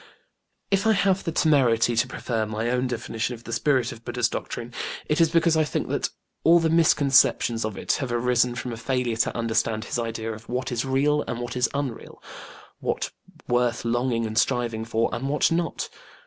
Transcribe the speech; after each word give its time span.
If 0.71 0.87
I 0.87 0.93
have 0.93 1.23
the 1.25 1.31
temerity 1.31 1.95
to 1.95 2.07
prefer 2.07 2.47
my 2.47 2.71
own 2.71 2.87
definition 2.87 3.35
of 3.35 3.43
the 3.43 3.53
spirit 3.53 3.91
of 3.91 4.03
BudĖĢdĖĢha's 4.03 4.29
doctrine, 4.29 4.73
it 5.05 5.21
is 5.21 5.29
because 5.29 5.55
I 5.55 5.63
think 5.63 5.89
that 5.89 6.09
all 6.43 6.57
the 6.59 6.71
misconceptions 6.71 7.63
of 7.63 7.77
it 7.77 7.91
have 7.97 8.11
arisen 8.11 8.55
from 8.55 8.73
a 8.73 8.77
failure 8.77 9.17
to 9.17 9.37
understand 9.37 9.85
his 9.85 9.99
idea 9.99 10.33
of 10.33 10.49
what 10.49 10.71
is 10.71 10.85
real 10.85 11.21
and 11.27 11.39
what 11.39 11.55
is 11.55 11.69
unreal, 11.75 12.19
what 12.79 13.11
worth 13.47 13.85
longing 13.85 14.25
and 14.25 14.39
striving 14.39 14.85
for 14.85 15.07
and 15.13 15.29
what 15.29 15.51
not. 15.51 15.87